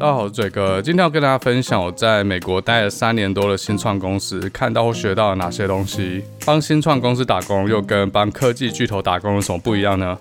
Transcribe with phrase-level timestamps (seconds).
[0.00, 6.24] 大家好，我是嘴哥，今天要跟大家分享我在美国待了三年多的新创公司，看到或学到了哪些东西。
[6.46, 10.18] 帮新创公司打工，又跟帮科技巨头打工有什么不一样呢？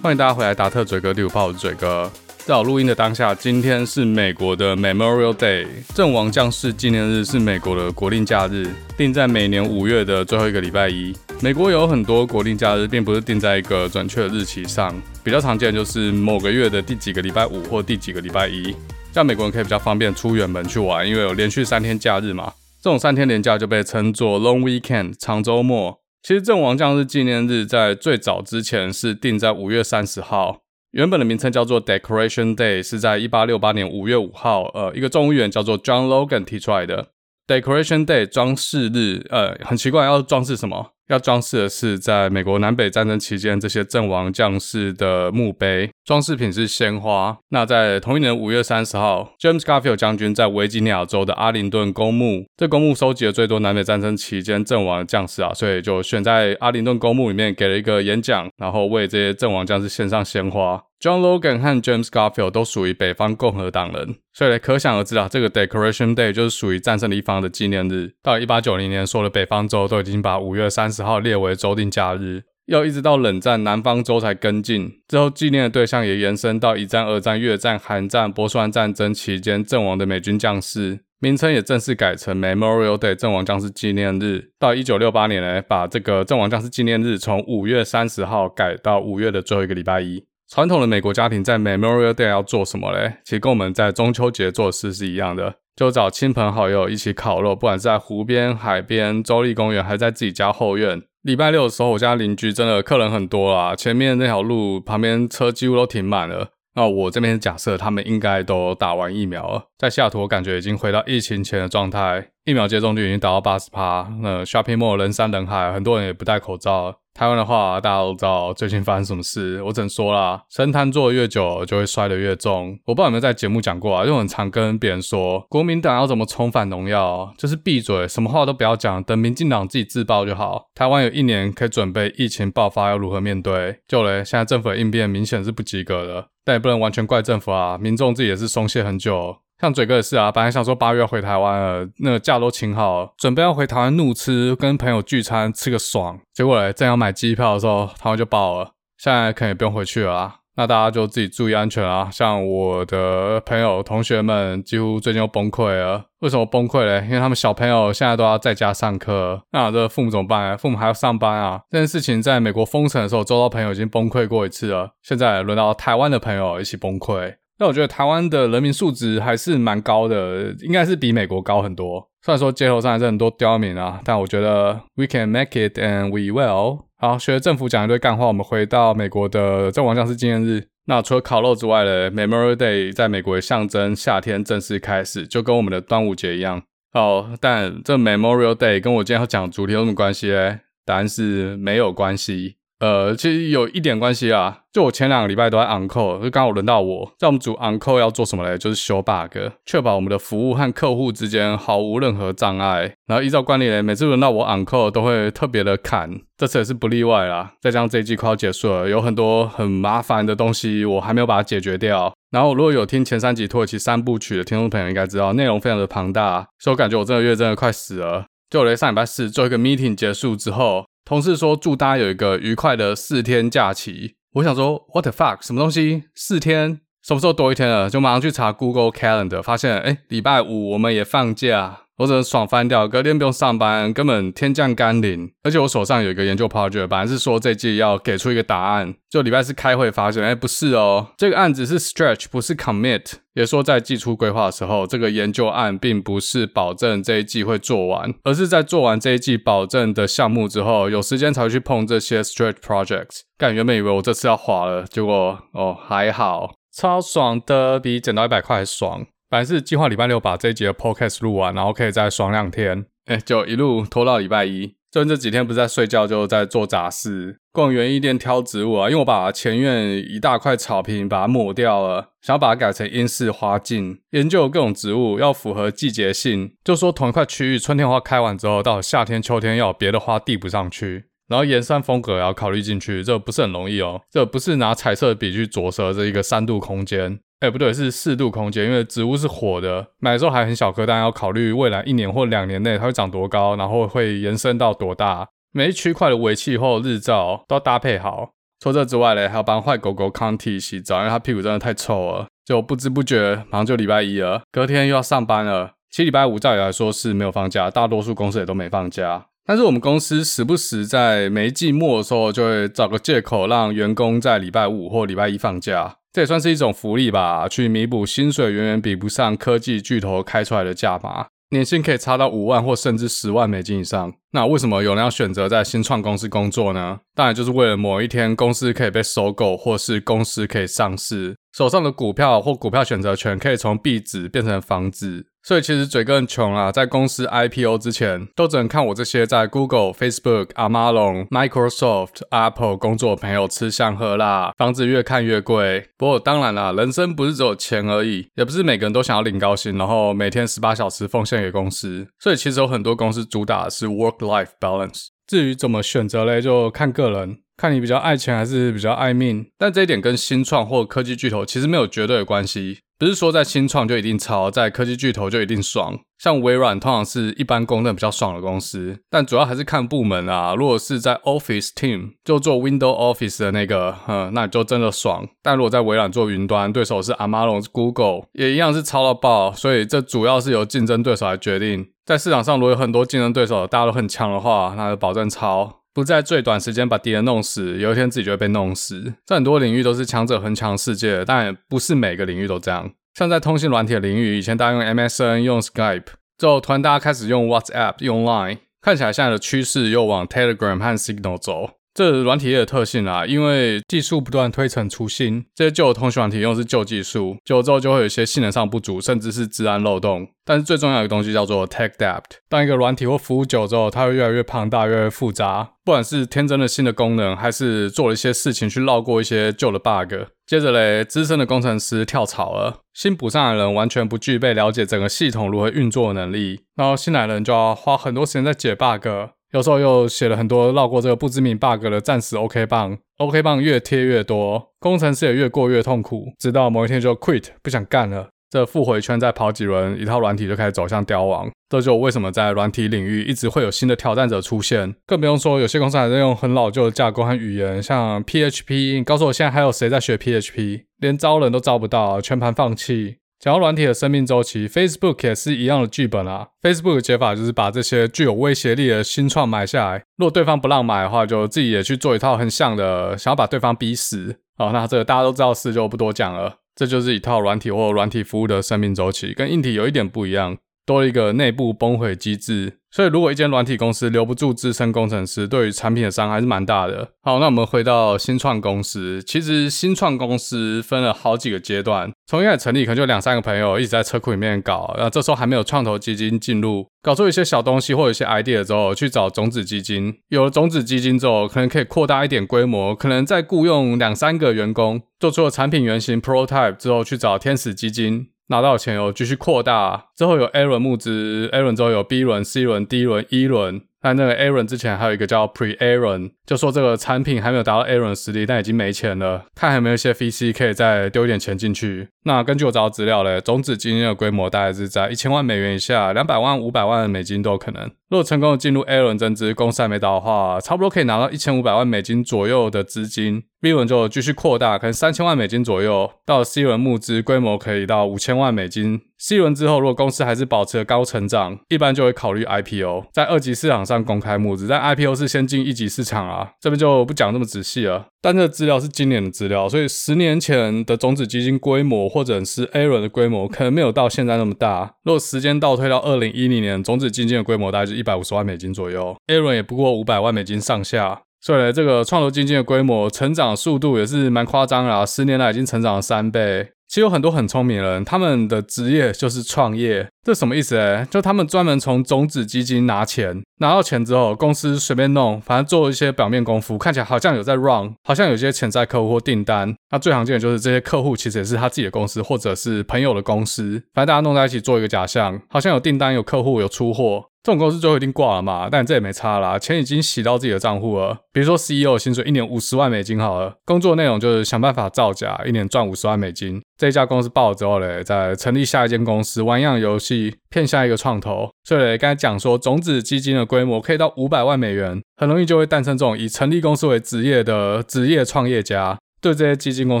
[0.00, 2.08] 欢迎大家回来，达特嘴哥第五炮，我是嘴哥。
[2.48, 11.14] 在录音的当下，今天是美国的 Memorial Day，阵亡将士纪念日是美国的国定假日，定在每年五月的最后一个礼拜一。
[11.42, 18.74] 美国有很多国定假日，并不是定在一个准确的日期上，比较常见的就是某个月的第几个礼拜五或第几个礼拜一，
[19.12, 22.54] 这样美国人可以比较方便出远门去玩，因为有连续三天假日嘛。
[22.82, 26.00] 这种三天连假就被称作 Long Weekend 长周末。
[26.22, 30.60] 其实阵亡将士纪念日在最早之前是定在五月三十号。
[30.98, 37.10] 原本的名称叫做 Decoration Day，是在一八六八年五月五号，呃，一个众议员叫做 John Logan 提出来的。
[37.46, 40.90] Decoration Day 装饰日，呃，很奇怪，要装饰什么？
[41.08, 47.38] 要装饰的是在美国南北战争期间这些阵亡将士的墓碑，装饰品是鲜花。
[47.50, 60.82] 那在同一年五月三十号，James Garfield 将军在维吉尼亚州的阿灵顿公墓，这公墓收集了最多南北战争期间阵亡的将士啊，所以就选在阿灵顿公墓里面给了一个演讲，然后为这些阵亡将士献上鲜花。
[61.00, 68.14] John Logan 和 James Garfield 都属于北方共和党人，所以可想而知啊，这个 Decoration Day 就是属于战胜的一方的纪念日。
[68.20, 74.90] 到一八九零年，所有的北方州都已经把五月三十号列为州定假日，要一直到冷战南方州才跟进。
[75.06, 84.50] 之后纪念的对象也延伸到一战、二战、越战、韩战、波斯湾战争期间阵亡的美军将士，名称也正式改成 Memorial Day 阵亡将士纪念日。
[84.58, 90.24] 到一九六八年呢，把这个阵亡将士纪念日从五月三十号改到五月的最后一个礼拜一。
[90.50, 93.18] 传统的美国家庭在 Memorial Day 要做什么嘞？
[93.22, 101.02] 其实跟我们在中秋节做事是一样的，就找亲朋好友一起烤肉，不管是在湖边、海边、州立公园，还是在自己家后院。
[101.20, 106.48] 礼拜六的时候，我家邻居真的客人很多啦，前面那条路旁边车几乎都停满了。
[106.74, 114.10] 那我这边假设他们应该都打完疫苗了，在下图我感觉已经回到疫情前的状态，疫苗接种率已经达到八十趴。
[114.22, 116.96] 那 Shopping Mall 人山人海，很多人也不戴口罩。
[117.12, 119.62] 台湾的话，大家都知道最近发生什么事。
[119.64, 122.78] 我只能说啦，神坛做的越久，就会摔得越重。
[122.86, 130.68] 我不知道有没有在节目讲过啊，就很常跟别人说，国民党要怎么重返荣耀，就是闭嘴，什么话都不要讲，等民进党自己自爆就好。
[130.74, 133.80] 台湾有一年可以准备疫情爆发要如何面对。
[133.86, 139.36] 就嘞，现在政府的应变明显是不及格的，但也不能完全怪政府啊，民众自己也是松懈很久。
[139.60, 146.18] 像嘴哥也是啊，本来想说八月要回台湾了，那个假都请好了，准备要回台湾怒吃，跟朋友聚餐吃个爽。
[146.32, 150.34] 结果嘞，正要买机票的时候，台湾就爆了，现在可能也不用回去了啊。
[150.54, 152.08] 那大家就自己注意安全啊。
[152.10, 156.04] 像我的朋友、同学们，几乎最近都崩溃了。
[156.18, 157.04] 为什么崩溃嘞？
[157.06, 160.58] 因为他们小朋友现在都要在家上课，那这父母怎么办？
[160.58, 161.60] 父母还要上班啊。
[161.70, 167.34] 这件事情在美国封城的时候，周遭朋友已经崩溃过一次了，现在轮到台湾的朋友一起崩溃。
[167.58, 172.08] 但我觉得台湾的人民素质还是蛮高的，应该是比美国高很多。
[172.22, 176.84] 虽然说街头上还是很多刁民啊，但我觉得 we can make it and we will。
[176.98, 180.68] 好，学政府讲一堆干话，我们回到美国的阵亡将士纪念日。
[180.86, 186.62] 那除了烤肉之外呢，Memorial Day 在美国也象征夏天正式开始，就跟我们的端午节一样。
[186.92, 190.60] 好，但这 Memorial Day 跟我今天要讲的主题有什么关系呢？
[190.84, 192.57] 答案是没有关系。
[192.80, 194.60] 呃，其实有一点关系啊。
[194.72, 197.12] 就我前两个礼拜都在 on call，就刚好轮到我。
[197.18, 198.56] 在我们组 on call 要做什么嘞？
[198.56, 202.94] 就是修 bug，确保我们的服务和客户之间毫无任何障碍。
[203.08, 207.54] 然后依照惯例嘞，每次轮到我 on call 都会特别的砍，这次也是不例外啦。
[207.60, 212.14] 再加上这一季快要结束了，有很多很麻烦的东西我还没有把它解决掉。
[212.30, 218.26] 然后如果有听前三集土耳其三部曲的听众朋友应该知道，内容非常的庞大，所以我感觉我这个月真的快死了。
[218.48, 220.84] 就我嘞上礼拜四做一个 meeting 结束之后。
[221.08, 226.04] 同事说祝大家有一个愉快的四天假期，我想说 What the fuck 什么东西？
[226.14, 226.82] 四天？
[227.02, 227.88] 什么时候多一天了？
[227.88, 231.84] 就马上去查 Google Calendar，发现哎，礼拜五我们也放假。
[231.98, 235.30] 我只能爽翻掉，隔天不用上班，根本天降甘霖。
[235.42, 243.14] 而且我手上有一个研究 project，本来是说这季要给出一个答案，就礼拜四开会发现，哎，不是哦，这个案子是 stretch，不是 commit。
[243.34, 253.22] 也说在季初规划的时候，这个研究案并不是保证这一季会做完，而是在做完这一季保证的项目之后，有时间才会去碰这些 stretch projects。
[253.36, 259.06] 干，原本以为我这次要滑了，结果哦还好，超爽的，比捡到一百块还爽。
[259.30, 264.74] 本来是计划礼拜六把这一集的 podcast 录完，然后可以再爽两天，哎，就一路拖到礼拜一。
[264.90, 268.88] 最近这几天不是在睡觉，就在做杂事，逛园艺店挑植物啊。
[268.88, 273.98] 因为我把前院一大块草坪把它抹掉了，想要把它改成英式花径。
[274.12, 281.04] 研究各种植物要符合季节性，就说同一块区域春天花开完之后，到夏天秋天要有别的花递不上去。
[281.28, 284.00] 然后颜色风格也要考虑进去，这不是很容易哦。
[284.10, 295.28] 这不是拿彩色笔去着色这一个三度空间，哎，不对，是四度空间，因为植物是活的，买的时候还很小颗，但要考虑未来一年或两年内它会长多高，然后会延伸到多大。
[295.52, 298.30] 每一区块的微气候、日照都要搭配好。
[298.60, 302.26] 除这之外嘞，还要帮坏狗狗康体洗澡，因为它屁股真的太臭了。
[302.44, 305.72] 就不知不觉，马上就礼拜一了，隔天又要上班了。
[305.90, 309.26] 其实礼拜五照理来说是没有放假，大多数公司也都没放假。
[309.48, 324.12] 但是我们公司时不时在没季末的时候，就会找个借口让员工在礼拜五或礼拜一放假，这也算是一种福利吧，去弥补薪水远远比不上科技巨头开出来的价码，年薪可以差到五万或甚至十万美金以上。
[324.32, 327.00] 那为什么有人要选择在新创公司工作呢？
[327.14, 335.26] 当然就是为了某一天公司可以被收购，或是公司可以上市，手上的股票或股票选择权可以从壁纸变成房子。
[335.42, 345.88] 所以其实嘴更穷啊，在公司 IPO 之前，都只能看我这些在 Google、Facebook、Amazon、Microsoft、Apple 工作的朋友吃香喝辣，房子越看越贵。
[345.96, 352.06] 不过当然啦，人生不是只有钱而已，也不是每个人都想要领高薪，然后每天十八小时奉献给公司。
[352.20, 355.06] 所以其实有很多公司主打的是 Work-Life Balance。
[355.26, 359.44] 至于怎么选择嘞，就看个人，看你比较爱钱还是比较爱命。
[359.58, 362.78] 但这一点跟新创或科技巨头其实没有绝对的关系。
[362.98, 365.96] 不是说在新创就一定超，在科技巨头就一定爽。
[366.18, 370.52] 像微软通常是一般公认比较爽的公司，但主要还是看部门啊。
[370.56, 375.28] 如果是在 Office Team 就做 Window Office 的那个，嗯，那你就真的爽。
[375.40, 379.52] 但如果在微软做云端，对手是 Amazon、Google，也一样是超到爆。
[379.52, 381.86] 所以这主要是由竞争对手来决定。
[382.04, 385.77] 在市场上如果有很多竞争对手，大家都很强的话，那就保证超。
[385.98, 389.14] 不在最短时间把敌人弄死，有一天自己就会被弄死。
[389.26, 392.88] 在很多领域都是强者恒强世界，但也不是每个领域都这样。
[393.14, 396.04] 像在通信软体的领域，以前大家用 MSN、用 Skype，
[396.38, 401.70] 之后突然大家开始用 WhatsApp、用 Line，看起来现在的趋势又往 Telegram 和 Signal 走。
[401.98, 410.28] 这是软体业的特性啊，因为技术不断推陈出新，这些旧的通讯软体用的是旧技术，久了之后就会有一些性能上不足，甚至是资安漏洞。
[410.44, 412.22] 但是最重要的东西叫做 Tech Debt。
[412.48, 415.70] 当一个软体或服务久之后，它会越来越庞大，越来越复杂。
[415.84, 420.14] 不管是添增了新的功能，还是做了一些事情去绕过一些旧的 bug。
[420.46, 429.08] 接着嘞，资深的工程师跳槽了，新补上来的人完全不具备了解整个系统如何运作的能力，然后新来的人就要花很多时间在解 bug。
[429.52, 438.28] 有时候又写了很多绕过这个不知名 bug 的暂时 OK 棒，OK 棒越贴越多，工程师也越过越痛苦，直到某一天就 quit 不想干了。
[438.50, 441.50] 这复回圈再跑几轮，一套软体就开始走向凋亡。
[441.68, 448.96] 这就为什么在软体领域一直会有新的挑战者出现，更不用说有些公司还在用很老旧的架构和语言，像 PHP。
[448.96, 450.84] 你告诉我现在还有谁在学 PHP？
[450.98, 453.16] 连招人都招不到，全盘放弃。
[453.38, 456.48] 讲到软体的生命周期，Facebook 也是一样的剧本啊。
[456.60, 464.40] Facebook 的解法就是把这些具有威胁力的新创买下来，如果对方不让买的话，就自己也去做一套很像的，想要把对方逼死。
[464.56, 466.56] 好，那这个大家都知道事，就不多讲了。
[466.74, 470.58] 这就是一套软体或软体服务的生命周期，跟硬体有一点不一样，
[470.88, 472.78] 多了一个内部崩溃机制。
[472.90, 477.06] 所以，如果一间软体公司留不住资深工程师，对于产品的伤害是蛮大的。
[477.20, 482.10] 好，那我们回到新创公司，其实新创公司分了好几个阶段。
[482.26, 490.14] 从一开始成立，可能就两三个朋友一直在车库里面搞，然后这时候还没有创投基金进入，搞出一些小东西或者一些 idea 之后，去找种子基金。
[490.28, 498.28] 有了种子基金之后，可能可以扩大一点规模，可能再雇佣两三个员工，做出了产品原型 prototype 之后，去找天使基金。
[498.48, 503.82] 拿到钱后继续扩大，之后有 A 轮募资，A 轮之后有 B 轮、C 轮、D 轮、E 轮。
[504.00, 512.08] 那那个 A 轮之前还有一个叫 Pre A 轮，就说这个产品还没有达到 A 轮实力，但已经没钱了，看还有没有一些 VC 可以再丢一点钱进去。
[512.22, 517.90] 那根据我找到资料嘞，种子基金的规模大概是在一千万美元以下，两百万、五百万美金都有可能。
[518.08, 523.42] 如果成功的进入 A 轮增资，公司还没倒的话，差不多可以拿到一千五百万美金左右的资金。
[523.60, 526.08] B 轮就继续扩大，可能三千万美金左右。
[526.24, 529.00] 到 C 轮募资，规模可以到五千万美金。
[529.18, 534.68] C 轮之后，如果公司还是保持了高成长，一般就会考虑 IPO，在二级市场上公开募资。
[534.68, 538.06] 但 IPO 是先进一级市场啊，这边就不讲这么仔细了。
[538.22, 544.94] 但这资料是今年的资料，所以十年前的种子基金规模或者是 A 轮的规模，可能没有到现在那么大。
[545.04, 551.20] 如果时间倒推到二零一零年，种子基金的规模大概是一百五十万美金左右，A 轮也不过五百万美金上下。
[551.40, 556.70] 所以，这个创投基金的规模成长速度也是蛮夸张的啊，十年来已经成长了三倍。
[556.88, 560.08] 其实有很多很聪明的人，他们的职业就是创业。
[560.24, 561.04] 这什么意思呢？
[561.04, 569.72] 就他们专门从种子基金拿钱，拿到钱之后，公司随便弄，反正做一些表面功夫，看起来好像有在 run，好像有些潜在客户或订单。
[569.90, 577.26] 那最常见的就是这些客户其实也是他自己的公司，或者是朋友的公司，反正大家弄在一起做一个假象，好像有订单、有客户、有出货。
[577.42, 578.68] 这种公司最后一定挂了嘛？
[578.70, 581.16] 但这也没差啦，钱已经洗到自己的账户了。
[581.32, 586.60] 比如说 CEO 薪水一年五十万美金好了，工作内容就是想办法造假，一年赚五十万美金。
[586.76, 591.48] 这一家公司爆了之后嘞，再成立下一间公司，玩一样游戏，骗下一个创投。
[591.64, 598.98] 所以嘞，刚才讲说种子基金的规模可以到五百万美元，很容易就会诞生这种以成立公司为职业的职业创业家。
[599.20, 600.00] 对这些基金公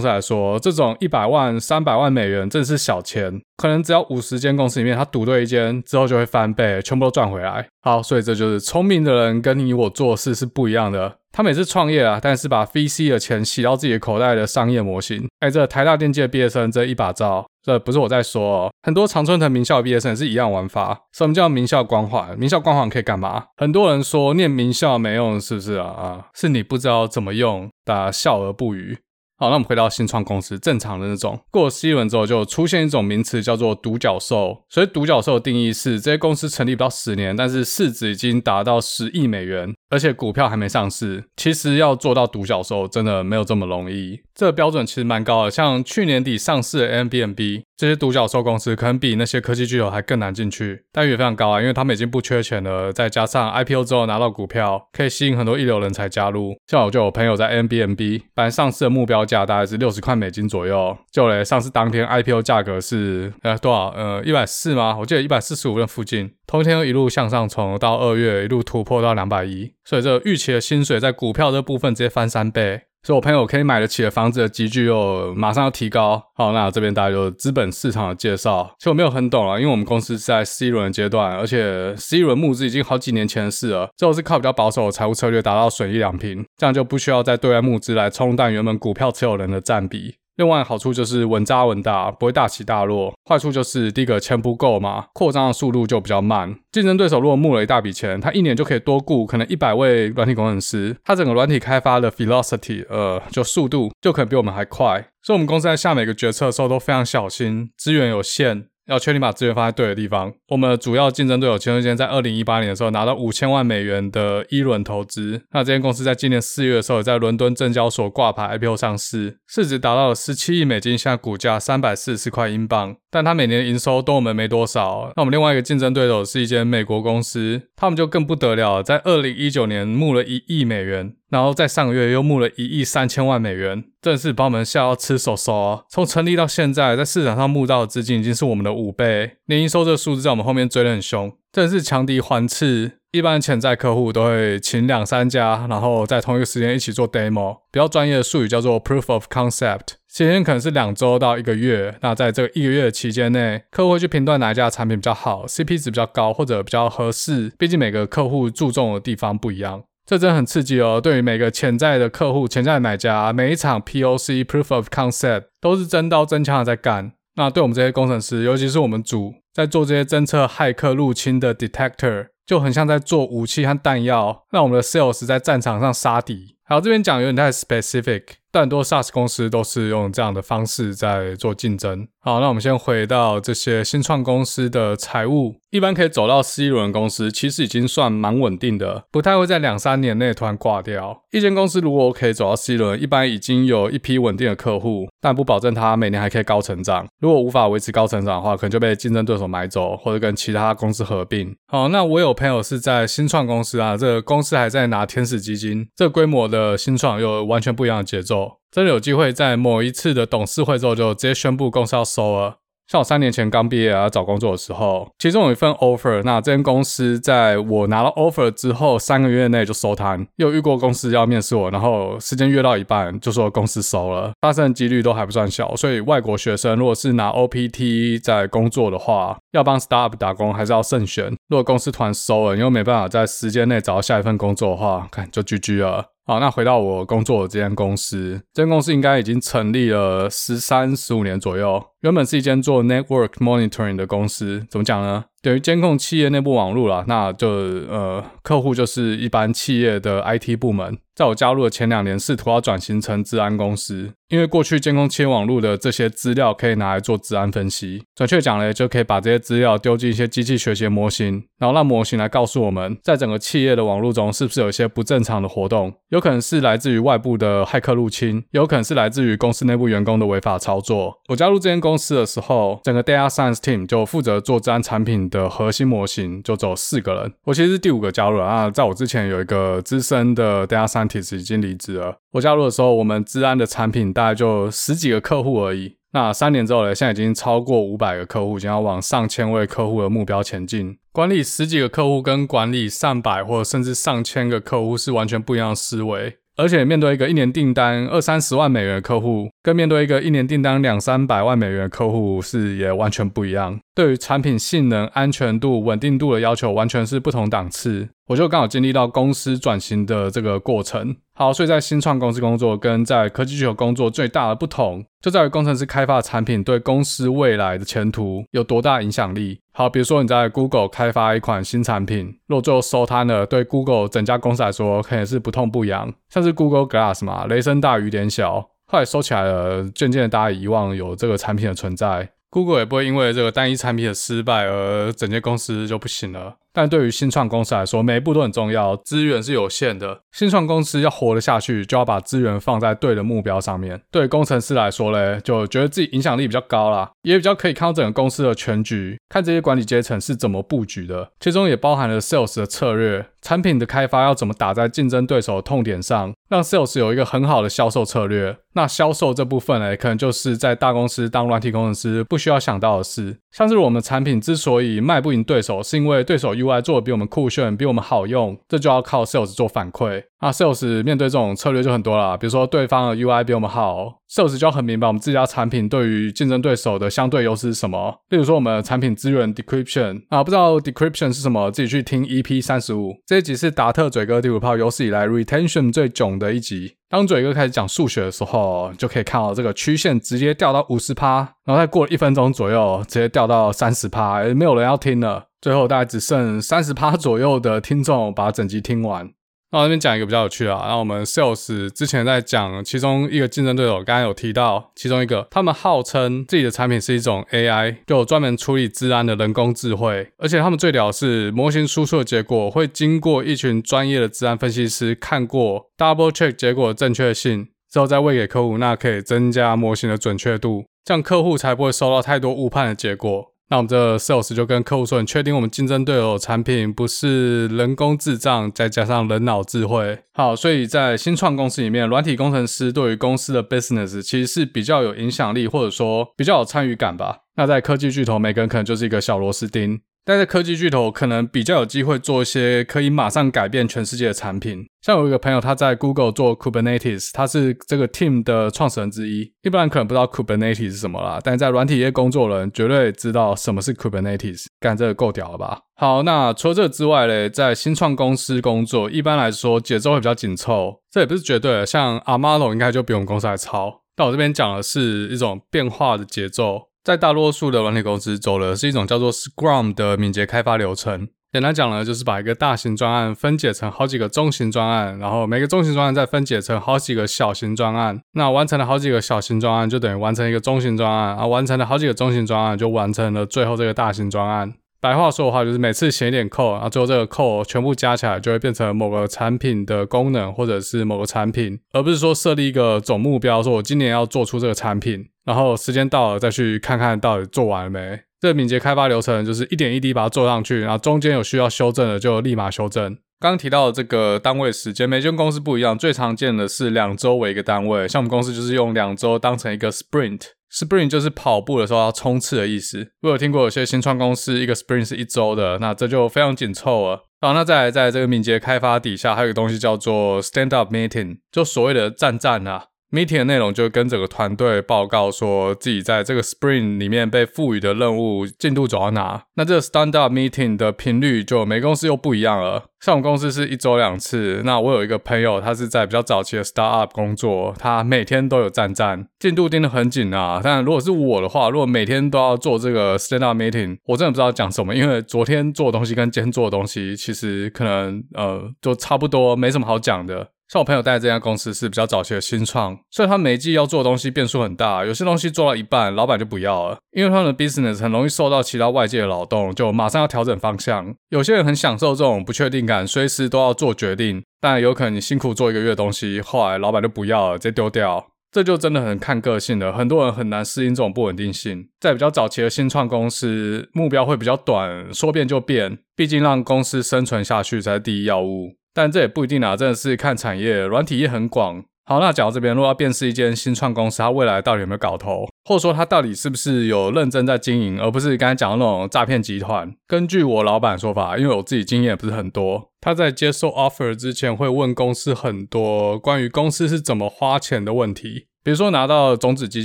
[0.00, 7.68] 司来说，这种一百万、三百万美元真是小钱，可能只要五十间公司里面，他赌对一间之后就会翻倍，全部都赚回来。
[7.82, 11.18] 好，所以这就是聪明的人跟你我做事是不一样的。
[11.32, 15.28] 他们也是创业啊，但是把 VC 的钱洗到自己的口袋的商业模型。
[15.40, 21.06] 哎，这台大电机的毕业生这一把照，这不是我在说哦，很多常春藤名校的毕业生也是一样玩法。
[21.12, 22.38] 什么叫名校光环？
[22.38, 23.46] 名校光环可以干嘛？
[23.56, 25.86] 很多人说念名校没用，是不是啊？
[25.88, 28.98] 啊，是你不知道怎么用，大家笑而不语。
[29.40, 34.64] 好，那我们回到新创公司，正常的那种，过了 C 轮之后，就出现一种名词叫做独角兽。
[34.68, 41.24] 所以独角兽的定义是，这些公司成立不到十年，但是市值已经达到十亿美元，而且股票还没上市。
[41.36, 44.20] 其实要做到独角兽，真的没有这么容易。
[44.34, 56.54] 这个标准其实蛮高的，像去年底上市的 nbnb 这些独角兽公司，可能比那些科技巨头还更难进去，待遇也非常高啊，因为他们已经不缺钱了，再加上 IPO 之后拿到股票，可以吸引很多一流人才加入。
[56.66, 63.88] 像我就有朋友在 Airbnb，本来上市的目标价大概是六十块美金左右，就嘞上市当天 IPO 价格是呃多少？
[63.96, 64.96] 呃一百四吗？
[64.98, 72.80] 我记得一百四十五的附近，通天又一路向上冲，到二月一路突破到两百亿，所以这预期的薪水在股票这部分直接翻三倍。
[73.02, 76.20] 所以我朋友可以买得起的房子的级距又马上要提高。
[76.34, 78.74] 好，那这边大家就资本市场的介绍。
[78.78, 83.90] 其实我没有很懂啊，因为我们公司在 C 轮的阶段，而且 C 轮募资已经好几年前的事了。
[83.96, 90.16] 最后是靠比较保守的财务策略达到损益两平，这样就不需要再对外募资来冲淡原本股票持有人的占比。
[90.38, 93.12] 另外好处就是稳扎稳打，不会大起大落。
[93.28, 96.56] 坏处就是第一个钱不够嘛，扩张的速度就比较慢。
[96.70, 105.08] 竞争对手如果募了一大笔钱，他一年就可以多雇可能一百位软体工程师，他整个软体开发的 velocity，呃，就速度就可能比我们还快。
[105.24, 108.66] 所以我们公司在下每个决策的时候都非常小心，资源有限。
[108.88, 110.32] 要确定把资源放在对的地方。
[110.48, 115.42] 我们的主要竞争对手前段时间在二零一八年的时候拿到五千万美元的一轮投资。
[115.52, 122.96] 那这间公司在今年四月的时候在伦敦证交所挂牌 IPO 上市，市值达到了十七亿美金，现在股价三百四十块英镑。
[123.10, 125.12] 但它每年营收都我们没多少。
[125.16, 131.14] 那我们另外一个竞争对手是一间美国公司，他们就更不得了，在二零一九年募了一亿美元。
[131.30, 135.82] 然后在上个月又募了一亿三千万美元，真的是把我们吓到吃手手啊！
[135.90, 142.92] 从成立到现在，在市场上募到的资金已经是我们的五倍，年营收这个数字在我们后面追得很凶，真是强敌环伺。
[143.10, 151.96] 一般潜在客户都会请两三家，然后在同一个时间一起做 demo，比较专业的术语叫做 proof of concept，时间可能是两周到一个月。
[152.02, 159.84] 那在这个一个月的期间内，客户会去评断哪一家产品比较好，CP 值比较高或者比较合适，毕竟每个客户注重的地方不一样。
[160.08, 160.98] 这真的很刺激哦！
[160.98, 167.12] 对于每个潜在的客户、潜在的买家，每一场 POC（Proof of Concept） 都是真刀真枪的在干。
[167.36, 176.56] 那对我们这些工程师，尤其是我们组在做这些侦测骇客入侵的 Detector，就很像在做武器和弹药，让我们的 Sales 在战场上杀敌。
[176.68, 182.06] 好，这边讲有点太 specific，但很多 SaaS 公司都是用这样的方式在做竞争。
[182.20, 191.22] 好，那我们先回到这些新创公司的财务，一般可以走到 C 轮公司，其实已经算蛮稳定的，不太会在两三年内突然挂掉。
[191.30, 197.06] 一间公司如果可以走到 C 轮，一般已经有一批稳定的客户，但不保证它每年还可以高成长。
[197.18, 201.56] 如果无法维持高成长的话，可能就被竞争对手买走，或者跟其他公司合并。
[201.68, 208.58] 好，那我有朋友是在新创公司啊，这个公司还在拿天使基金，这个规模的新创有完全不一样的节奏。
[208.70, 212.56] 真的有机会在某一次的董事会之后就直接宣布公司要收了。
[212.86, 220.26] 像我三年前刚毕业啊找工作的时候，其中有一份 offer，那这间公司在我拿了 offer 之后三个月内就收摊。
[220.36, 225.76] 又遇过公司要面试我，然后时间约到一半就说公司收了，发生的几率都还不算小。
[225.76, 231.26] 所以外国学生如果是拿 OPT 在工作的话，要帮 startup 打工还是要慎选。
[231.48, 236.06] 如果公司突然收了，又没办法在时间内找到下一份工作的话，看就 GG 了。
[236.28, 241.82] 好，那回到我工作的这间公司，这间公司应该已经成立了十三、十五年左右。
[242.02, 245.24] 原本是一间做 network monitoring 的公司，怎么讲呢？
[245.40, 247.02] 等于监控企业内部网络啦。
[247.08, 250.98] 那就呃，客户就是一般企业的 IT 部门。
[251.18, 254.12] 在我加入的前两年，试图要转型成治安公司。
[254.28, 271.14] 因为过去监控企业网络的这些资料可以拿来做治安分析，准确讲呢，就可以把这些资料丢进一些机器学习模型，然后让模型来告诉我们，在整个企业的网络中是不是有一些不正常的活动，有可能是来自于外部的骇客入侵，有可能是来自于公司内部员工的违法操作。
[271.30, 277.32] 我加入这间公司的时候，整个 Data Science Team 就负责做治安产品的核心模型，就只有四个人。
[277.44, 282.18] 我其实是第五个加入了啊，在我之前有一个资深的 Data Science 已经离职了。
[282.32, 285.96] 我加入的时候，我们资安的产品大概就十几个客户而已。
[286.12, 290.96] 那三年之后呢，现在已经超过五百个客户，将要往上千位客户的目标前进。
[291.12, 296.36] 管理十几个客户跟管理上百或甚至上千个客户是完全不一样的思维。
[296.56, 303.78] 而且面对一个一年订单二三十万美元的客户，跟面对一个一年订单两三百万美元的客户是也完全不一样。
[303.98, 308.08] 对于产品性能、安全度、稳定度的要求，完全是不同档次。
[308.28, 311.16] 我就刚好经历到公司转型的这个过程。
[311.34, 319.58] 好，所以在新创公司工作跟在科技巨头工作最大的不同，就在于工程师开发的产品对公司未来的前途有多大影响力。
[319.72, 326.14] 好，比如说你在 Google 开发一款新产品，如果最后收摊了，对 Google 整家公司来说，肯定是不痛不痒。
[326.28, 332.30] 像是 Google Glass 嘛，雷声大雨点小，后来收起来了，渐渐的大家遗忘有这个产品的存在。
[332.50, 336.56] Google 也不会因为这个单一产品的失败而整间公司就不行了。
[336.72, 340.20] 但对于新创公司来说，每一步都很重要，资源是有限的。
[340.32, 344.00] 新创公司要活得下去，就要把资源放在对的目标上面。
[344.10, 358.56] 对工程师来说嘞，就觉得自己影响力比较高啦，也比较可以看到整个公司的全局，看这些管理阶层是怎么布局的，其中也包含了 Sales 的策略，产品的开发要怎么打在竞争对手的痛点上，让 Sales 有一个很好的销售策略。
[358.74, 363.36] 那销售这部分嘞，可能就是在大公司当软体工程师不需要想到的事。
[363.50, 370.24] 像是我们产品之所以卖不赢对手，是因为对手 UI 做的比我们酷炫，比我们好用，这就要靠 Sales 做反馈。
[370.40, 378.20] 那 Sales 面对这种策略就很多了，比如说对方的 UI 比我们好，Sales 就要很明白我们自家产品对于竞争对手的相对优势是什么。
[378.28, 386.94] 例如说我们的产品资源 Decryption 啊，不知道 Decryption 是什么，自己去听 EP 三十五，这一集是达特嘴哥第五炮有史以来 Retention 最囧的一集。
[387.10, 395.46] 当嘴哥开始讲数学的时候，就可以看到这个曲线直接掉到五十趴，然后再过了一分钟左右，直接掉到三十趴，没有人要听了。
[395.60, 399.30] 最后大概只剩三十趴左右的听众把整集听完。
[399.70, 423.52] 那我这边讲一个比较有趣的啊，那我们 Sales 之前在讲其中一个竞争对手，刚刚有提到其中一个，他们号称自己的产品是一种 AI，就专门处理治安的人工智慧，而且他们最屌的是模型输出的结果会经过一群专业的治安分析师看过，double check 结果的正确性之后再喂给客户，那可以增加模型的准确度，这样客户才不会收到太多误判的结果。
[423.70, 437.40] 那我们这 sales 就跟客户说：“你确定我们竞争对手产品不是人工智障再加上人脑智慧？”好，所以在新创公司里面，软体工程师对于公司的 business 其实是比较有影响力，或者说比较有参与感吧。
[437.56, 440.00] 那在科技巨头，每个人可能就是一个小螺丝钉。
[440.28, 444.84] 但是科技巨头，可能比较有机会做一些可以马上改变全世界的产品。
[445.00, 449.50] 像我有一个朋友，他在 Google 做 Kubernetes，他是这个 team 的创始人之一。
[449.62, 454.66] 一般人可能不知道 Kubernetes 是什么啦，但在软体业工作的人绝对知道什么是 Kubernetes。
[454.78, 455.80] 干，这个够屌了吧？
[455.96, 461.00] 好，那除了这之外嘞，在新创公司工作，一般来说节奏会比较紧凑。
[461.10, 464.02] 这也不是绝对的，像 Amazon 应该就比我们公司还糙。
[464.14, 466.82] 但我这边讲的是一种变化的节奏。
[467.04, 471.28] 在大多数的软体公司走的是一种叫做 Scrum 的敏捷开发流程。
[471.50, 478.20] 简单讲呢，就是把一个大型专案分解成好几个中型专案，然后每个中型专案再分解成好几个小型专案。
[478.32, 481.46] 那完成了好几个小型专案，就等于完成一个中型专案啊。
[481.46, 484.74] 完成了好几个中型专案，就完成了最后这个大型专案。
[485.00, 495.26] 白话说的话，就是每次写一点 code，然后最后这个 code 全部加起来，就会变成某个产品的功能，或者是某个产品，而不是说设立一个总目标，说我今年要做出这个产品。
[495.44, 498.20] 然后时间到了再去看看到底做完了没。
[498.38, 503.16] 这个敏捷开发流程就是一点一滴把它做上去，然后中间有需要修正的就立马修正。
[503.40, 508.06] 刚提到的这个单位时间，每间公司不一样，最常见的是两周为一个单位。
[508.06, 513.12] 像我们公司就是用两周当成一个 sprint Spring 就是跑步的时候要冲刺的意思。
[513.22, 517.24] 我有听过有些新创公司一个 Spring 是一周的，那这就非常紧凑了。
[517.40, 522.86] 好，那再来在这个敏捷开发底下，还有一个东西叫做 stand up meeting，就所谓的站站啊。
[523.10, 529.44] Meeting 的内容就跟整个团队报告说自己在这个 Sprint 里面被赋予的任务进度走到哪。
[529.54, 532.84] 那这个 Stand Up Meeting 的频率就每公司又不一样了。
[533.00, 534.60] 像我们公司是一周两次。
[534.64, 540.60] 那我有一个朋友，他是在比较早期的 Startup 工作，他每天都有站站，进度盯得很紧啊。
[540.62, 550.48] 但如果是我的话，如果每天都要做这个 Stand Up Meeting，我真的不知道讲什么，因为昨天做的东西跟今天做的东西其实可能呃就差不多，没什么好讲的。
[550.70, 561.14] 像我朋友带的这家公司是比较早期的新创，所以他每一季要做的东西变数很大，有些东西做到一半，老板就不要了，因为他们的 business 很容易受到其他外界的扰动，就马上要调整方向。
[561.30, 569.90] 有些人很享受这种不确定感，随时都要做决定，但有可能你辛苦做一个月的东西，后来老板就不要了，直接丢掉，这就真的很看个性了。
[569.90, 571.88] 很多人很难适应这种不稳定性。
[571.98, 578.74] 在比较早期的新创公司，目标会比较短，说变就变，毕竟让公司生存下去才是第一要务。
[578.98, 581.84] 但这也不一定啊，真的是看产业，软体业很广。
[582.04, 589.94] 好，那讲到这边，如果要辨识一间新创公司，它未来到底有没有搞头，或者说它到底是不是有认真在经营，而不是刚才讲的那种诈骗集团。
[590.08, 599.84] 根据我老板说法，因为我自己经验也不是很多，他在接受 offer 之前会问公司很多关于公司是怎么花钱的问题，比如说拿到种子基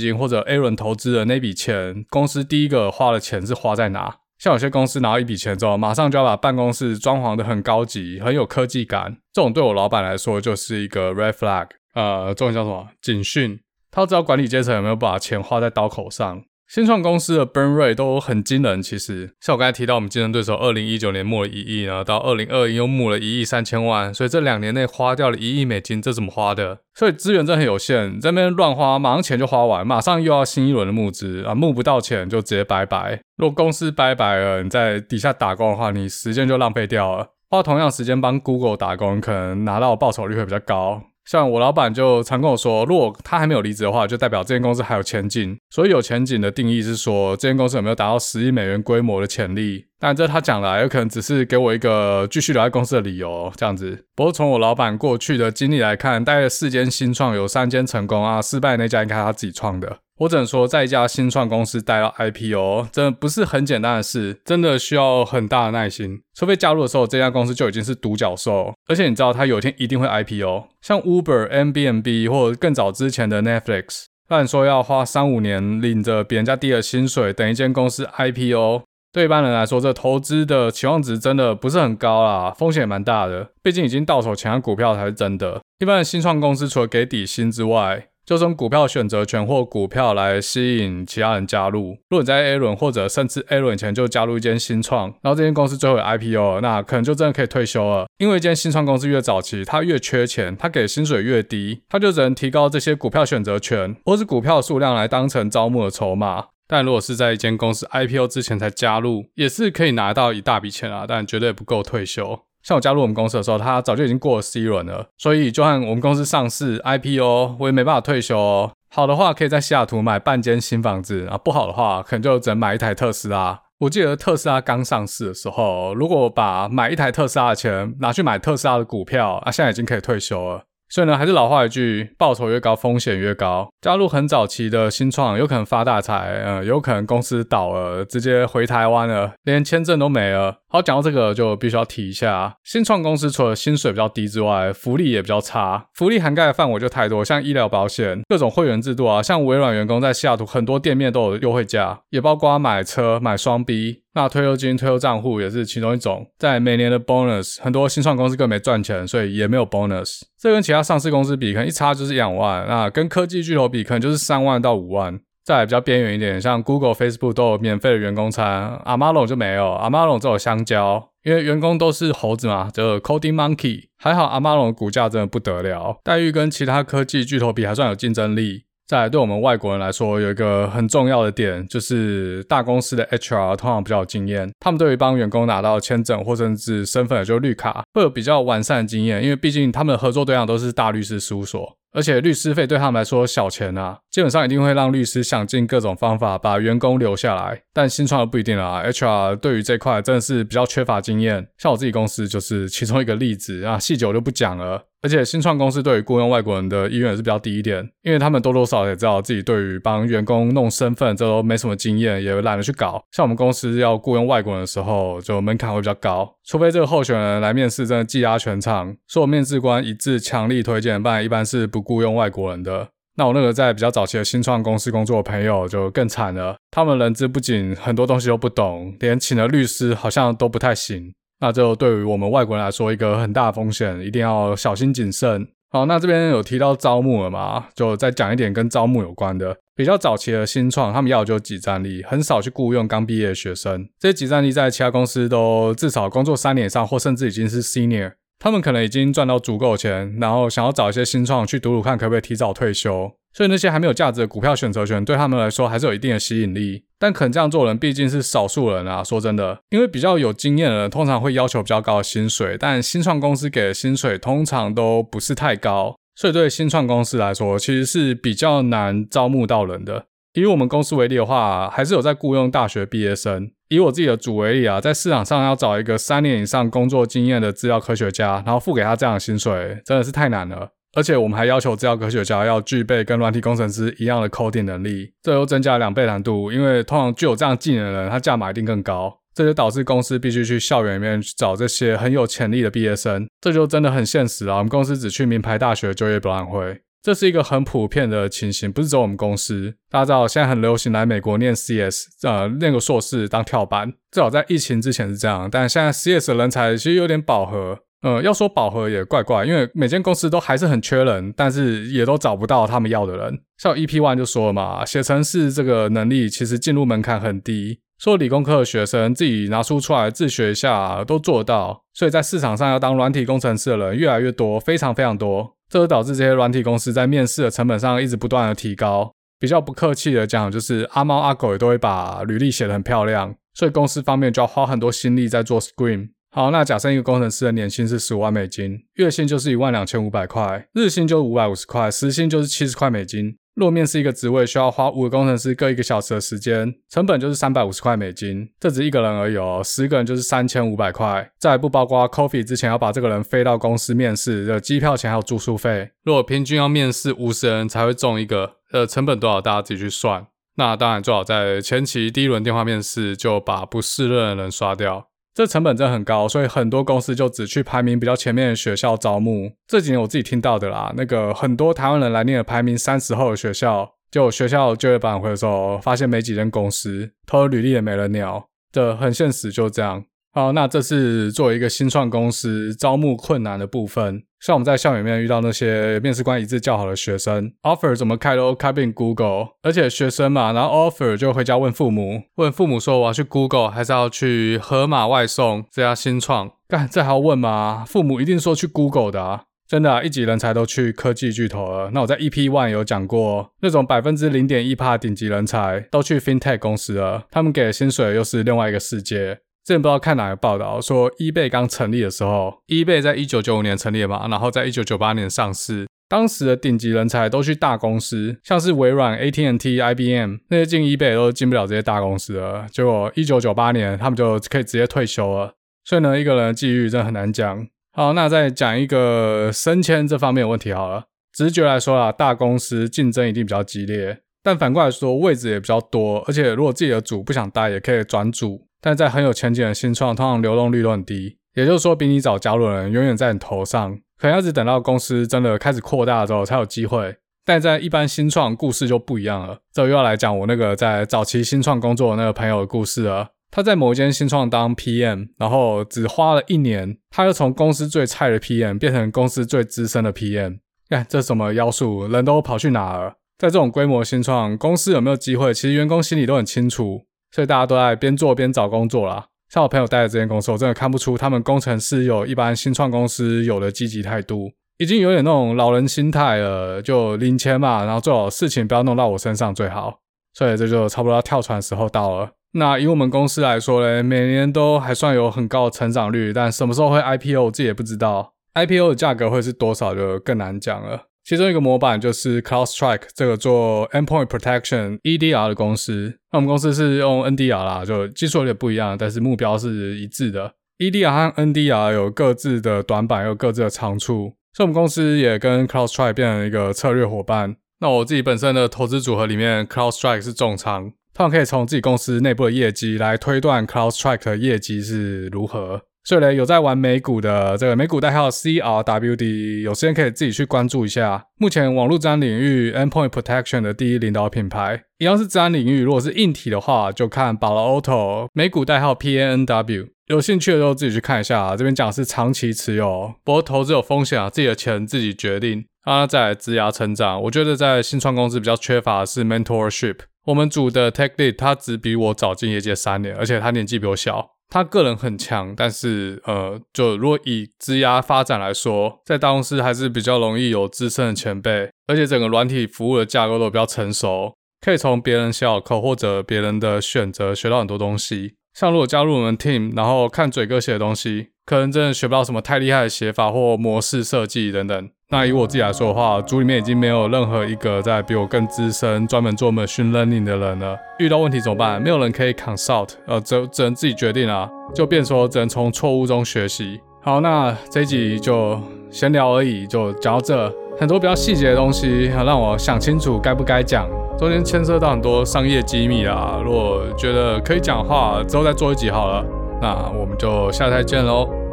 [0.00, 4.16] 金或者 A 轮投资的那笔钱，公司第一个花的钱是花在哪？
[4.44, 9.16] 像有些公司拿到一笔钱之后，马上就要把办公室装潢的很高级，很有科技感。
[9.32, 12.86] 这种对我老板来说就是一个 red flag，呃，中文叫什么？
[13.00, 13.58] 警讯。
[13.90, 16.42] 他知道管理阶层有没有把钱花在刀口上。
[16.74, 26.80] 新创公司的 burn rate 都很惊人，其实像我刚才提到，我们竞争对手二零一九年募了一亿呢，到二零二一又募了一亿三千万，所以这两年内花掉了一亿美金，这怎么花的？
[26.96, 33.20] 所以资源真的很有限，这边乱花，马上钱就花完，马上又要新一轮的募资啊，募不到钱就直接拜拜。
[33.36, 37.28] 如果公司拜拜了，你在底下打工的话，你时间就浪费掉了。
[37.48, 41.00] 花同样时间帮 Google 打工，可能拿到报酬率会比较高。
[41.24, 45.56] 像我老板就常跟我说，如果他还没有离职的话，就代表这间公司还有前景。
[45.70, 49.86] 所以有前景的定义是说，这间公司有没有达到十亿美元规模的潜力。
[50.06, 54.04] 但这他讲的，有可能只是给我一个继续留在公司的理由，这样子。
[54.14, 59.96] 不过从我老板过去的经历来看，大概四间新创有三间成功啊，失败那家应该是他自己创的。
[60.18, 66.20] 我只能说，在一家新创公司待到 IPO，真的不是很简单的事，真的需要很大的耐心。
[66.34, 70.64] 除非加入的时候，这家公司就已经是独角兽，而且你知道，他有一天一定会 IPO。
[70.82, 78.82] 像 Uber、m b n b 或者更早之前的 Netflix，按说要花三五年领着比人家低的薪水，等一间公司 IPO，
[79.14, 83.50] 对一般人来说，这投资的期望值真的不是很高啦，风险也蛮大的。
[83.62, 85.60] 毕竟已经到手钱的股票才是真的。
[85.78, 91.90] 一般的新创公司除了给底薪之外，就从股票选择权或股票来吸引其他人加入。
[92.08, 98.06] 如果你在 A 轮或者甚至 A 轮前就加入一间新创，然后这间公司最后有 IPO 了，那可能就真的可以退休了。
[98.18, 106.46] 因为一间新创公司越早期，它越缺钱，它给薪水越低，它就只能提高这些股票选择权或是股票数量来当成招募的筹码。
[106.66, 112.40] 但如果是在一间公司 IPO 之前才加入，也是可以拿到一大笔钱啊，但绝对不够退休。
[112.62, 118.72] 像我加入我们公司的时候，他早就已经过了 C 轮了，所以就算我们公司上市 IPO，我也没办法退休哦。
[118.88, 123.60] 好的话，可以在西雅图买半间新房子啊；不好的话，可能就只能买一台特斯拉。
[123.80, 130.64] 我记得特斯拉刚上市的时候，如果把买一台特斯拉的钱拿去买特斯拉的股票啊，现在已经可以退休了。
[130.94, 133.68] 所以呢，还是老话一句，报酬越高，风险越高。
[133.80, 140.58] 加入很早期的新创，有可能发大财，呃，有可能公司倒了，直接回台湾了，连签证都没了。
[140.68, 145.86] 好，讲到这个就必须要提一下，新创公司除了薪水比较低之外，福利也比较差。
[145.94, 154.03] 福利涵盖的范围就太多，像医疗保险、各种会员制度啊，像微软员工在西雅图很多店面都有优惠价，也包括买车、买双 B。
[154.14, 156.26] 那退休金、退休账户也是其中一种。
[156.38, 160.22] 在每年的 bonus，很多新创公司更没赚钱，所以也没有 bonus。
[160.38, 162.66] 这跟其他上市公司比，可能一差就是两万。
[162.68, 165.20] 那跟科技巨头比，可能就是三万到五万。
[165.44, 173.88] 再来比较边缘一点，像 Google、Facebook 都有免费的员工餐，Amazon 就没有，Amazon 只有香蕉，因为员工都是猴子嘛，就 Coding Monkey。
[173.98, 178.64] 还好 Amazon 的股价真的不得了，待遇跟其他科技巨头比还算有竞争力。
[178.86, 191.76] 再来，对我们外国人来说，有一个很重要的点，就是大公司的 HR 通常比较有经验，他们对于帮员工拿到签证或甚至身份，也就是绿卡，会有比较完善的经验，因为毕竟他们的合作对象都是大律师事务所。
[191.96, 197.62] 而且律师费对他们来说小钱啊，基本上一定会让律师想尽各种方法把员工留下来。
[197.72, 201.46] 但新创的不一定啦，HR 对于这块真的是比较缺乏经验。
[201.56, 204.86] 像我自己公司就是其中一个例子啊，细节我就不讲了。
[205.04, 213.04] 而且新创公司对于雇佣外国人的意愿也是比较低一点，因为他们多多少少也知道自己对于帮员工弄身份这都没什么经验，也懒得去搞。
[213.12, 222.88] 像我们公司要雇佣外国人的时候，就门槛会比较高，除非这个候选人来面试真的技压全场，所有面试官一致强力推荐，不然一般是不雇佣外国人的。
[223.16, 231.12] 那我那个在比较早期的新创公司工作的朋友就更惨了，他们人资不仅很多东西都不懂，连请的律师好像都不太行。
[231.40, 235.46] 那就对于我们外国人来说，一个很大的风险，一定要小心谨慎。
[235.70, 237.66] 好，那这边有提到招募了嘛？
[237.74, 239.56] 就再讲一点跟招募有关的。
[239.74, 243.88] 比较早期的新创，他们要的就是即战力，很少去雇佣刚毕业的学生。
[243.98, 248.12] 这些即战力在其他公司都至少工作三年以上，或甚至已经是 senior。
[248.38, 253.10] 他们可能已经赚到足够钱，然后想要找一些新创去赌赌看，可不可以提早退休。
[253.34, 256.84] 所以那些还没有价值的股票选择权对他们来说还是有一定的吸引力。
[256.98, 270.06] 但肯这样做人毕竟是少数人啊，说真的，因为比较有经验的人通常会要求比较高的薪水，但新创公司给的薪水通常都不是太高，所以对新创公司来说其实是比较难招募到人的。
[270.34, 273.50] 以我们公司为例的话，还是有在雇佣大学毕业生。
[273.68, 280.70] 以我自己的组为例啊，在市场上要找一个三年以上工作经验的资料科学家，然后付给他这样的薪水，真的是太难了。
[280.94, 286.52] 而且我们还要求制药科学家要具备跟软体工程师一样的 coding 能力，这又增加了两倍难度。
[286.52, 289.20] 因为通常具有这样技能的人，他价码一定更高。
[289.34, 294.58] 这就导致公司必须去校园里面去找这些很有潜力的毕业生，这就真的很现实啊。
[294.58, 296.80] 我们公司只去名牌大学就业博览会。
[297.02, 299.74] 这是一个很普遍的情形，不是只有我们公司。
[299.90, 303.90] 大家知道，现在很流行来美国念 CS，呃，念个硕士当跳板。
[304.12, 307.80] 至少在疫情之前是这样，但现在 CS 人才其实有点饱和。
[308.04, 313.40] 呃，要说饱和也怪怪，因为每间公司都还是很缺人，但是也都找不到他们要的人。
[313.56, 325.56] 像 EP One 就说了嘛，写程式这个能力其实进入门槛很低，说理工科的学生自己拿书出来自学一下都做到，所以在市场上要当软体工程师的人越来越多，非常非常多。
[325.70, 329.10] 这就导致这些软体公司在面试的成本上一直不断的提高。
[329.40, 336.10] 比较不客气的讲，就是阿猫阿狗也都会把履历写得很漂亮，所以公司方面就要花很多心力在做 screen。
[336.34, 343.36] 好，那假设一个工程师的年薪是十五万美金，月薪就是一万两千五百块，日薪就五百五十块，时薪就是七十块美金。
[343.54, 348.48] 若面试一个职位需要花五个工程师各一个小时的时间，成本就是三百五十块美金。
[348.58, 351.30] 这只一个人而已哦，十个人就是三千五百块。
[351.38, 355.88] 再不包括 coffee 之前要把这个人飞到公司面试的机票钱还有住宿费。
[356.02, 360.26] 如果平均要面试五十人才会中一个，呃，成本多少大家自己去算。
[360.56, 365.10] 那当然最好在前期第一轮电话面试就把不适任的人刷掉。
[365.34, 369.50] 这成本真的很高，所以很多公司就只去排名比较前面的学校招募。
[369.66, 380.04] 这几年我自己听到的啦，那个很多台湾人来念了排名三十后的学校，就学校就业博览会的时候，发现没几间公司投了履历也没人鸟，这很现实，就这样。
[380.32, 384.22] 好，那这是作为一个新创公司招募困难的部分。
[384.44, 396.50] 像我们在校园里面遇到那些面试官一致较好的学生，offer 怎么开都开不进 Google，而且学生嘛，然后 offer 就回家问父母，问父母说我要去 Google 还是要去盒马外送这家新创？
[396.68, 397.86] 干，这还要问吗？
[397.88, 401.90] 父母一定说去 Google 的啊，真的啊，一级人才都去科技巨头了。
[401.94, 409.38] 那我在 EP One 有讲过，那种百分之零点一趴顶级人才都去 FinTech 公司了，他们给的薪水又是另外一个世界。
[409.64, 415.86] 之前不知道看哪个报道说，eBay 刚成立的时候，eBay 在一九九五年成立嘛，然后在一九九八年上市。
[416.06, 422.66] 当时的顶级人才都去大公司，像是微软、AT&T、IBM 那些进 eBay 都进不了这些大公司了。
[422.70, 425.54] 结果一九九八年他们就可以直接退休了。
[425.82, 427.66] 所以呢，一个人的际遇真的很难讲。
[427.94, 431.04] 好，那再讲一个升迁这方面的问题好了。
[431.32, 438.66] 直觉来说啊，大公司竞争一定比较激烈，但反过来说，位置也比较多，而且如果自己的组不想待，也可以转组。
[438.84, 447.16] 但在很有前景的新创，通常流动率都很低，也就是说，比你早加入的人永远在你头上，可能要一直等到公司真的开始扩大之后才有机会。
[447.46, 449.60] 但在一般新创，故事就不一样了。
[449.72, 453.28] 这又要来讲我那个在早期新创工作的那个朋友的故事了。
[453.50, 460.58] 他在某一间新创当 PM，然后只花了一年，他又从公司最菜的 PM 变成公司最资深的 PM。
[460.90, 462.06] 看这什么妖术？
[462.06, 463.14] 人都跑去哪了？
[463.38, 465.54] 在这种规模新创，公司有没有机会？
[465.54, 467.06] 其实员工心里都很清楚。
[467.34, 469.26] 所以大家都在边做边找工作啦。
[469.48, 479.98] 像我朋友待的这间公司，我真的看不出他们工程师有一般新创公司有的积极态度，已经有点那种老人心态了，就领钱嘛，然后最好事情不要弄到我身上最好。
[480.32, 482.30] 所以这就差不多要跳船时候到了。
[482.52, 488.34] 那以我们公司来说嘞，每年都还算有很高的成长率，但什么时候会 IPO，我自己也不知道。
[488.54, 491.08] IPO 的价格会是多少，就更难讲了。
[491.24, 496.18] 其中一个模板就是 CloudStrike 这个做 Endpoint Protection EDR 的公司。
[496.30, 500.54] 那我们公司是用 NDR 啦，就技术有点不一样，但是目标是一致的。
[500.78, 507.56] EDR 和 NDR 有各自的短板，有各自的长处，所以我们公司也跟 CloudStrike 变成一个策略伙伴。
[507.80, 515.82] 那我自己本身的投资组合里面，CloudStrike 是重仓，他们可以从自己公司内部的业绩来推断 CloudStrike 的业绩是如何。
[516.04, 521.24] 所以呢，有在玩美股的这个美股代号 CRWD，有时间可以自己去关注一下。
[521.38, 525.80] 目前网络资安领域 Endpoint Protection 的第一领导品牌，一样是资安领域。
[525.80, 529.88] 如果是硬体的话，就看 Palo Alto，美股代号 PANW。
[530.08, 531.40] 有兴趣的都自己去看一下。
[531.40, 535.64] 啊这边讲的是长期持有，不过投资有风险啊，自己的钱自己决定。
[535.84, 539.96] 啊，再来职涯成长，我觉得在新创公司比较缺乏的是 Mentorship。
[540.26, 544.30] 我们组的 Tech Lead 他只比我早进业界三年，而且他年纪比我小。
[544.54, 558.36] 他个人很强，但是呃，就如果以职涯发展来说，在大公司还是比较容易有资深的前辈，而且整个软体服务的架构都比较成熟，可以从别人写好 code 或者别人的选择学到很多东西。
[558.52, 564.88] 像如果加入我们 team，然后看嘴哥写的东西，可能真的学不到什么太厉害的写法或模式设计等等。
[565.10, 570.76] 那以我自己来说的话，组里面已经没有任何一个在比我更资深、专门做 machine learning 的人了。
[570.98, 571.80] 遇到问题怎么办？
[571.80, 576.80] 没有人可以 consult，呃，只只能自己决定啊，就变说只能从错误中学习。
[577.02, 578.58] 好，那这一集就
[578.90, 580.52] 闲聊而已，就讲到这。
[580.76, 583.88] 很多比较细节的东西，让我想清楚该不该讲。
[584.18, 589.24] 中间牵涉到很多商业机密啊，如果觉得可以讲的话，之后再做一集好了。
[589.64, 591.43] 那我们就下次再见喽。